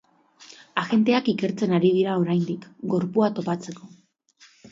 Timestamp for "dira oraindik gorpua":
1.99-3.31